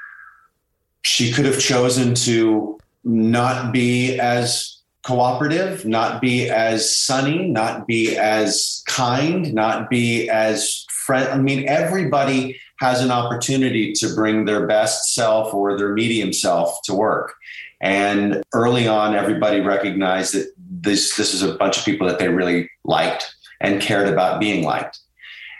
[1.03, 8.17] she could have chosen to not be as cooperative, not be as sunny, not be
[8.17, 11.27] as kind, not be as friend.
[11.27, 16.81] I mean, everybody has an opportunity to bring their best self or their medium self
[16.83, 17.33] to work.
[17.81, 22.29] And early on, everybody recognized that this this is a bunch of people that they
[22.29, 24.99] really liked and cared about being liked.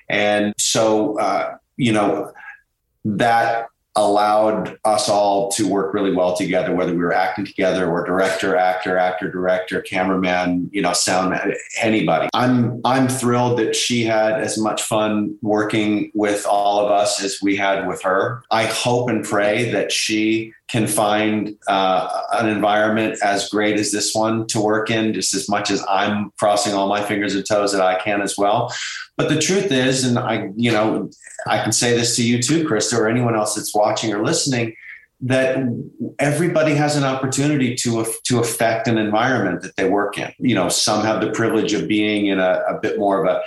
[0.10, 2.32] And so, uh, you know,
[3.04, 8.06] that allowed us all to work really well together, whether we were acting together or
[8.06, 11.40] director, actor, actor, director, cameraman, you know, sound
[11.82, 12.28] anybody.
[12.34, 17.40] I'm I'm thrilled that she had as much fun working with all of us as
[17.42, 18.44] we had with her.
[18.52, 24.16] I hope and pray that she can find uh, an environment as great as this
[24.16, 27.72] one to work in, just as much as I'm crossing all my fingers and toes
[27.72, 28.74] that I can as well.
[29.18, 31.10] But the truth is, and I, you know,
[31.48, 34.76] I can say this to you too, Krista, or anyone else that's watching or listening,
[35.22, 35.58] that
[36.20, 40.34] everybody has an opportunity to to affect an environment that they work in.
[40.38, 43.42] You know, some have the privilege of being in a, a bit more of a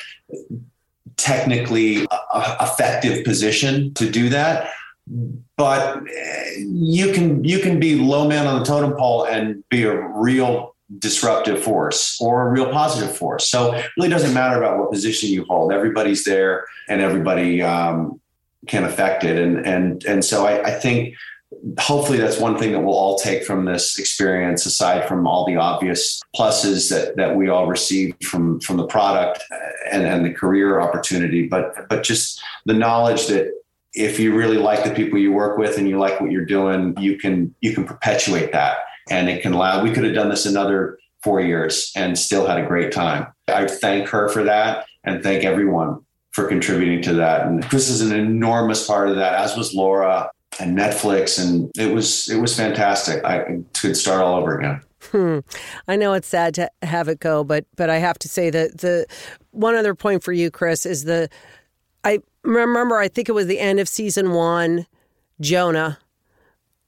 [1.16, 4.70] technically uh, effective position to do that
[5.56, 6.02] but
[6.58, 10.74] you can you can be low man on the totem pole and be a real
[10.98, 13.50] disruptive force or a real positive force.
[13.50, 15.72] So it really doesn't matter about what position you hold.
[15.72, 18.20] Everybody's there and everybody um,
[18.66, 19.36] can affect it.
[19.36, 21.14] And and and so I, I think
[21.78, 25.56] hopefully that's one thing that we'll all take from this experience aside from all the
[25.56, 29.42] obvious pluses that that we all received from from the product
[29.90, 33.50] and, and the career opportunity but but just the knowledge that
[33.94, 36.94] if you really like the people you work with and you like what you're doing,
[36.98, 38.78] you can you can perpetuate that,
[39.10, 39.82] and it can allow.
[39.82, 43.26] We could have done this another four years and still had a great time.
[43.48, 46.00] I thank her for that, and thank everyone
[46.32, 47.46] for contributing to that.
[47.46, 51.92] And Chris is an enormous part of that, as was Laura and Netflix, and it
[51.92, 53.24] was it was fantastic.
[53.24, 54.80] I could start all over again.
[55.10, 55.38] Hmm.
[55.86, 58.78] I know it's sad to have it go, but but I have to say that
[58.78, 59.06] the
[59.50, 61.28] one other point for you, Chris, is the
[62.04, 64.86] I remember, I think it was the end of season one,
[65.40, 65.98] Jonah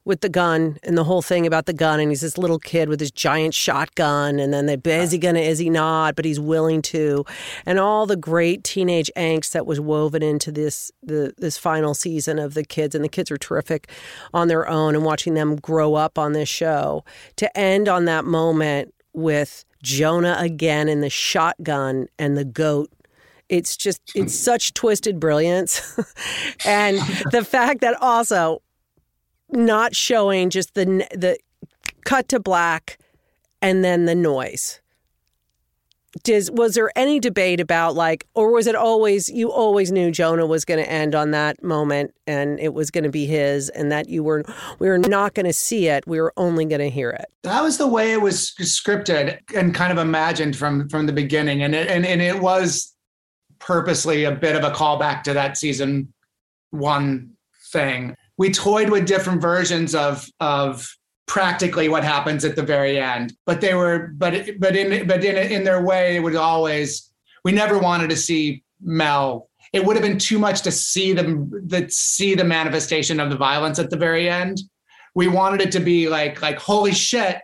[0.04, 2.00] with the gun and the whole thing about the gun.
[2.00, 4.38] And he's this little kid with his giant shotgun.
[4.38, 6.16] And then they, is he to, is he not?
[6.16, 7.24] But he's willing to.
[7.66, 12.38] And all the great teenage angst that was woven into this, the, this final season
[12.38, 12.94] of the kids.
[12.94, 13.90] And the kids are terrific
[14.32, 17.04] on their own and watching them grow up on this show.
[17.36, 22.90] To end on that moment with Jonah again in the shotgun and the goat
[23.48, 25.98] it's just it's such twisted brilliance
[26.64, 26.98] and
[27.32, 28.62] the fact that also
[29.52, 31.38] not showing just the the
[32.04, 32.98] cut to black
[33.62, 34.80] and then the noise.
[36.24, 40.44] Does was there any debate about like or was it always you always knew jonah
[40.44, 43.92] was going to end on that moment and it was going to be his and
[43.92, 44.42] that you were
[44.80, 47.26] we were not going to see it we were only going to hear it?
[47.44, 51.62] That was the way it was scripted and kind of imagined from from the beginning.
[51.62, 52.92] And it, and, and it was
[53.60, 56.12] purposely a bit of a callback to that season
[56.70, 57.34] one
[57.70, 58.16] thing.
[58.41, 60.88] We toyed with different versions of of
[61.26, 65.36] practically what happens at the very end, but they were but but in but in
[65.36, 67.12] in their way it was always
[67.45, 69.51] we never wanted to see Mel.
[69.74, 73.78] It would have been too much to see that see the manifestation of the violence
[73.78, 74.62] at the very end.
[75.14, 77.43] We wanted it to be like like holy shit,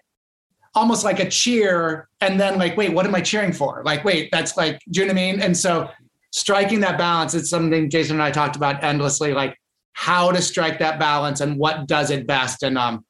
[0.75, 3.83] almost like a cheer, and then like wait, what am I cheering for?
[3.85, 5.43] Like wait, that's like do you know what I mean?
[5.43, 5.91] And so
[6.33, 9.57] striking that balance it's something jason and i talked about endlessly like
[9.99, 13.03] how to strike that balance and what does it best and um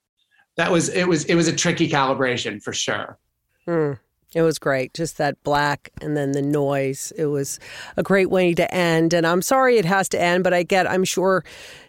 [0.57, 3.19] that was it was it was a tricky calibration for sure
[3.65, 3.93] hmm.
[4.35, 4.93] It was great.
[4.93, 7.11] Just that black and then the noise.
[7.17, 7.59] It was
[7.97, 9.15] a great way to end.
[9.15, 11.43] And I'm sorry it has to end, but I get, I'm sure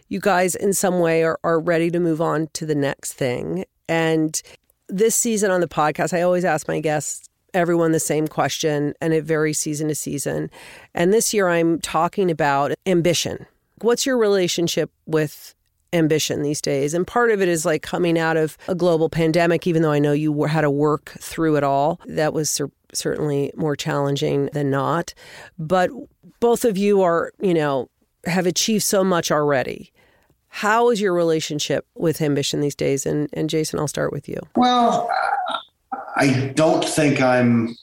[0.08, 3.66] you guys in some way are, are ready to move on to the next thing.
[3.86, 4.40] And
[4.88, 9.12] this season on the podcast, I always ask my guests, everyone the same question, and
[9.12, 10.50] it varies season to season.
[10.94, 13.46] And this year I'm talking about ambition.
[13.82, 15.54] What's your relationship with
[15.92, 16.94] ambition these days.
[16.94, 19.98] And part of it is like coming out of a global pandemic, even though I
[19.98, 22.00] know you had to work through it all.
[22.06, 25.14] That was cer- certainly more challenging than not.
[25.58, 25.90] But
[26.40, 27.88] both of you are, you know,
[28.26, 29.92] have achieved so much already.
[30.48, 33.06] How is your relationship with ambition these days?
[33.06, 34.40] And, and Jason, I'll start with you.
[34.56, 35.10] Well,
[36.18, 37.76] I don't think I'm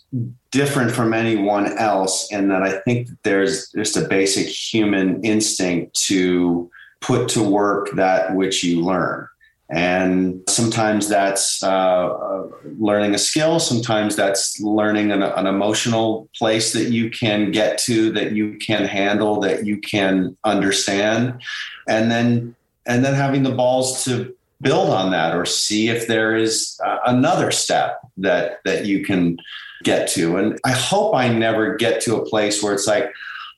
[0.52, 5.96] different from anyone else in that I think that there's just a basic human instinct
[6.08, 6.70] to
[7.02, 9.28] put to work that which you learn.
[9.70, 12.44] And sometimes that's uh,
[12.78, 13.60] learning a skill.
[13.60, 18.86] Sometimes that's learning an, an, emotional place that you can get to, that you can
[18.86, 21.42] handle, that you can understand,
[21.88, 22.56] and then
[22.86, 26.98] and then having the balls to build on that or see if there is uh,
[27.06, 29.38] another step that that you can
[29.84, 30.38] get to.
[30.38, 33.14] And I hope I never get to a place where it's like,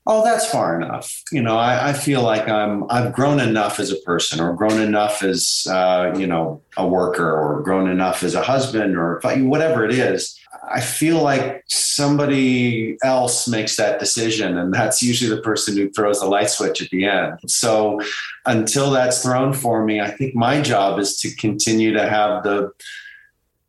[0.08, 1.22] oh, that's far enough.
[1.32, 4.82] You know, I, I, feel like I'm I've grown enough as a person, or grown
[4.82, 9.86] enough as uh, you know a worker, or grown enough as a husband, or whatever
[9.86, 10.39] it is.
[10.70, 16.22] I feel like somebody else makes that decision, and that's usually the person who throws
[16.22, 17.38] the light switch at the end.
[17.47, 18.01] So
[18.45, 22.72] until that's thrown for me, I think my job is to continue to have the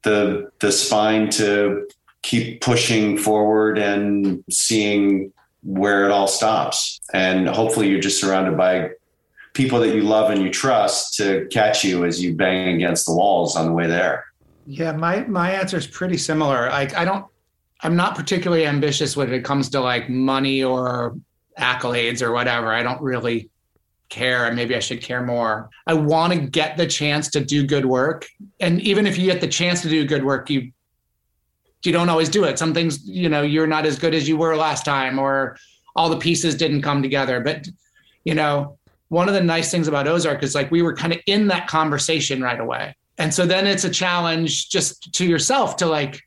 [0.04, 1.88] the the spine to
[2.22, 5.32] keep pushing forward and seeing
[5.68, 6.98] where it all stops.
[7.12, 8.90] And hopefully you're just surrounded by
[9.52, 13.14] people that you love and you trust to catch you as you bang against the
[13.14, 14.24] walls on the way there.
[14.66, 16.68] Yeah, my my answer is pretty similar.
[16.70, 17.26] Like I don't
[17.80, 21.16] I'm not particularly ambitious when it comes to like money or
[21.58, 22.72] accolades or whatever.
[22.72, 23.50] I don't really
[24.08, 24.46] care.
[24.46, 25.68] and Maybe I should care more.
[25.86, 28.26] I want to get the chance to do good work.
[28.58, 30.72] And even if you get the chance to do good work, you
[31.84, 32.58] you don't always do it.
[32.58, 35.56] Some things, you know, you're not as good as you were last time, or
[35.96, 37.40] all the pieces didn't come together.
[37.40, 37.68] But,
[38.24, 41.20] you know, one of the nice things about Ozark is like we were kind of
[41.26, 42.94] in that conversation right away.
[43.16, 46.20] And so then it's a challenge just to yourself to like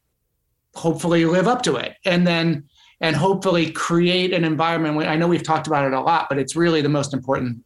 [0.76, 1.96] hopefully live up to it.
[2.06, 2.66] And then,
[3.02, 5.08] and hopefully create an environment.
[5.08, 7.64] I know we've talked about it a lot, but it's really the most important.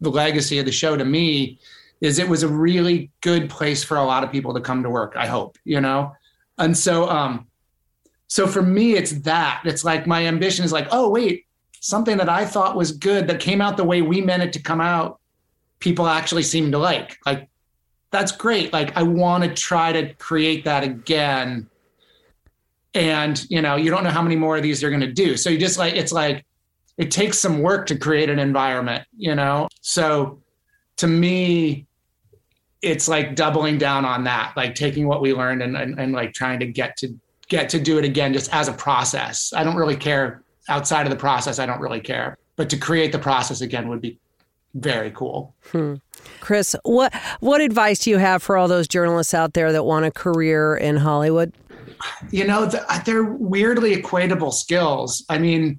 [0.00, 1.58] The legacy of the show to me
[2.02, 4.90] is it was a really good place for a lot of people to come to
[4.90, 5.14] work.
[5.16, 6.12] I hope, you know,
[6.58, 7.46] and so, um,
[8.28, 9.62] so for me, it's that.
[9.64, 11.46] It's like my ambition is like, oh wait,
[11.80, 14.62] something that I thought was good that came out the way we meant it to
[14.62, 15.20] come out,
[15.78, 17.18] people actually seem to like.
[17.24, 17.48] Like,
[18.10, 18.72] that's great.
[18.72, 21.68] Like, I want to try to create that again.
[22.94, 25.36] And you know, you don't know how many more of these you're going to do.
[25.36, 26.44] So you just like, it's like,
[26.96, 29.04] it takes some work to create an environment.
[29.16, 30.42] You know, so
[30.96, 31.85] to me,
[32.82, 36.34] it's like doubling down on that, like taking what we learned and, and, and like
[36.34, 37.14] trying to get to
[37.48, 39.52] get to do it again just as a process.
[39.54, 41.58] I don't really care outside of the process.
[41.58, 44.18] I don't really care, but to create the process again would be
[44.74, 45.54] very cool.
[45.72, 45.94] Hmm.
[46.40, 50.04] Chris, what what advice do you have for all those journalists out there that want
[50.04, 51.52] a career in Hollywood?
[52.30, 52.70] You know,
[53.04, 55.24] they're weirdly equatable skills.
[55.30, 55.78] I mean,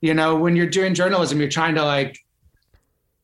[0.00, 2.18] you know, when you're doing journalism, you're trying to like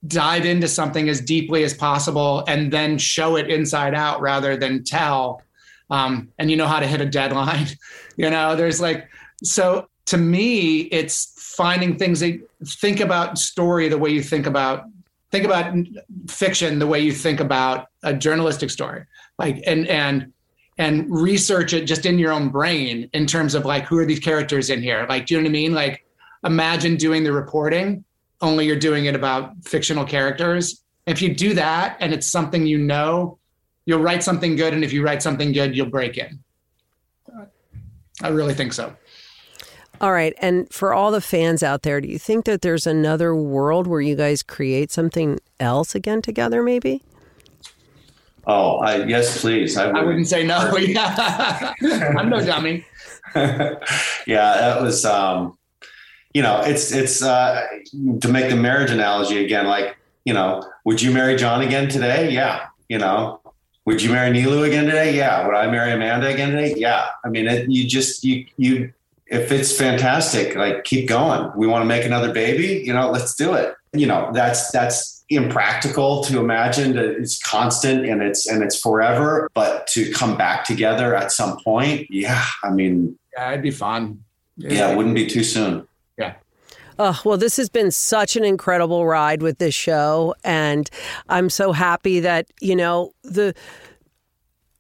[0.07, 4.85] dive into something as deeply as possible and then show it inside out rather than
[4.85, 5.43] tell.
[5.91, 7.67] Um, and you know how to hit a deadline.
[8.17, 9.09] you know, there's like,
[9.43, 14.85] so to me, it's finding things that think about story the way you think about
[15.31, 15.75] think about
[16.29, 19.05] fiction the way you think about a journalistic story
[19.39, 20.33] like and and
[20.79, 24.21] and research it just in your own brain in terms of like who are these
[24.21, 26.07] characters in here like do you know what i mean like
[26.45, 28.05] imagine doing the reporting
[28.41, 30.83] only you're doing it about fictional characters.
[31.07, 33.39] If you do that and it's something you know,
[33.87, 34.75] you'll write something good.
[34.75, 36.39] And if you write something good, you'll break in.
[38.23, 38.95] I really think so.
[40.01, 40.35] All right.
[40.39, 44.01] And for all the fans out there, do you think that there's another world where
[44.01, 47.03] you guys create something else again together, maybe?
[48.47, 49.77] Oh, I, yes, please.
[49.77, 49.97] I, would.
[49.97, 50.57] I wouldn't say no.
[52.19, 52.85] I'm no dummy.
[53.35, 53.77] yeah,
[54.27, 55.58] that was um,
[56.35, 57.67] you know, it's it's uh,
[58.21, 59.67] to make the marriage analogy again.
[59.67, 62.31] Like, you know, would you marry John again today?
[62.31, 62.67] Yeah.
[62.89, 63.41] You know,
[63.85, 65.17] would you marry Nilu again today?
[65.17, 65.47] Yeah.
[65.47, 66.75] Would I marry Amanda again today?
[66.77, 67.07] Yeah.
[67.25, 68.93] I mean, it, you just you you
[69.27, 71.51] if it's fantastic, like keep going.
[71.57, 72.83] We want to make another baby.
[72.85, 73.75] You know, let's do it.
[73.93, 79.51] You know, that's that's impractical to imagine that it's constant and it's and it's forever
[79.53, 84.23] but to come back together at some point yeah i mean yeah it'd be fun
[84.57, 85.87] yeah, it wouldn't be too soon
[86.19, 86.35] yeah
[87.01, 90.35] Oh, well, this has been such an incredible ride with this show.
[90.43, 90.91] And
[91.29, 93.55] I'm so happy that, you know, the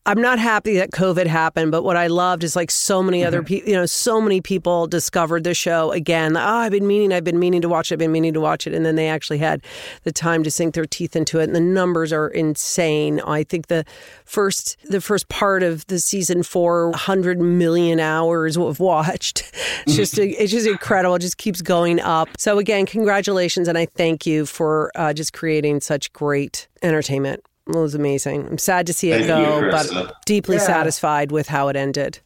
[0.08, 3.42] I'm not happy that COVID happened, but what I loved is like so many other
[3.42, 6.34] people, you know, so many people discovered the show again.
[6.34, 8.66] Oh, I've been meaning, I've been meaning to watch it, I've been meaning to watch
[8.66, 8.72] it.
[8.72, 9.62] And then they actually had
[10.04, 11.44] the time to sink their teeth into it.
[11.44, 13.20] And the numbers are insane.
[13.20, 13.84] I think the
[14.24, 19.52] first, the first part of the season four, 100 million hours of watched.
[19.86, 21.14] It's just, it's just incredible.
[21.14, 22.28] It just keeps going up.
[22.36, 23.68] So again, congratulations.
[23.68, 27.42] And I thank you for uh, just creating such great entertainment.
[27.68, 28.46] It was amazing.
[28.48, 30.62] I'm sad to see it Thank go, you, but deeply Yeah.
[30.62, 32.18] satisfied with how it ended.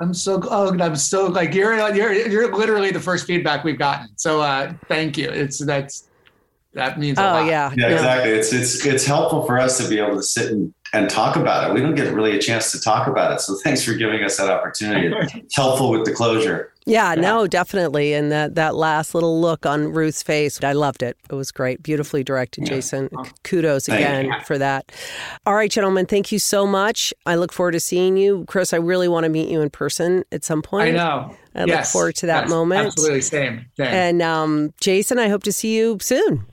[0.00, 4.08] I'm so oh, I'm so like you're you're you're literally the first feedback we've gotten.
[4.16, 5.28] So uh, thank you.
[5.28, 6.08] It's that's
[6.74, 7.46] that means a Oh lot.
[7.46, 10.72] yeah, yeah exactly it's it's it's helpful for us to be able to sit and,
[10.92, 13.56] and talk about it we don't get really a chance to talk about it so
[13.64, 18.14] thanks for giving us that opportunity it's helpful with the closure yeah, no, definitely.
[18.14, 21.16] And that that last little look on Ruth's face, I loved it.
[21.30, 23.08] It was great, beautifully directed, Jason.
[23.44, 24.34] Kudos Thank again you.
[24.44, 24.90] for that.
[25.46, 27.12] All right, gentlemen, thank you so much.
[27.26, 28.72] I look forward to seeing you, Chris.
[28.72, 30.88] I really want to meet you in person at some point.
[30.88, 31.36] I know.
[31.54, 32.86] I look forward to that Yes, moment.
[32.86, 33.66] Absolutely, same.
[33.76, 33.86] same.
[33.86, 36.46] And um, Jason, I hope to see you soon.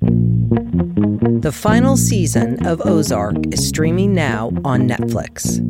[1.45, 5.61] The final season of Ozark is streaming now on Netflix.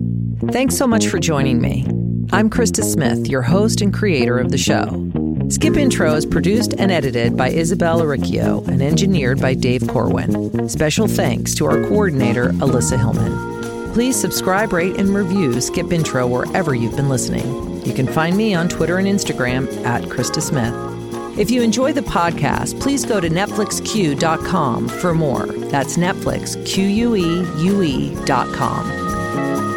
[0.54, 1.86] Thanks so much for joining me.
[2.32, 5.12] I'm Krista Smith, your host and creator of the show.
[5.50, 10.70] Skip Intro is produced and edited by Isabel Aricchio and engineered by Dave Corwin.
[10.70, 13.92] Special thanks to our coordinator, Alyssa Hillman.
[13.92, 17.86] Please subscribe, rate, and review Skip Intro wherever you've been listening.
[17.86, 20.95] You can find me on Twitter and Instagram at Krista Smith.
[21.38, 25.46] If you enjoy the podcast, please go to netflixq.com for more.
[25.46, 26.56] That's Netflix,
[28.26, 29.75] dot com.